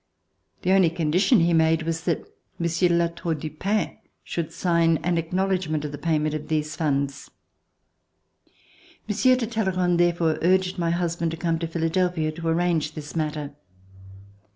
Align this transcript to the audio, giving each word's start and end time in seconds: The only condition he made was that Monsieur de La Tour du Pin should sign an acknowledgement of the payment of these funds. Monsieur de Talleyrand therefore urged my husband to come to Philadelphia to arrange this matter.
The 0.63 0.71
only 0.71 0.89
condition 0.89 1.41
he 1.41 1.53
made 1.53 1.83
was 1.83 2.05
that 2.05 2.25
Monsieur 2.57 2.87
de 2.89 2.95
La 2.95 3.05
Tour 3.09 3.35
du 3.35 3.51
Pin 3.51 3.99
should 4.23 4.51
sign 4.51 4.97
an 5.03 5.19
acknowledgement 5.19 5.85
of 5.85 5.91
the 5.91 5.99
payment 5.99 6.33
of 6.33 6.47
these 6.47 6.75
funds. 6.75 7.29
Monsieur 9.07 9.35
de 9.35 9.45
Talleyrand 9.45 9.99
therefore 9.99 10.39
urged 10.41 10.79
my 10.79 10.89
husband 10.89 11.29
to 11.29 11.37
come 11.37 11.59
to 11.59 11.67
Philadelphia 11.67 12.31
to 12.31 12.47
arrange 12.47 12.93
this 12.95 13.15
matter. 13.15 13.53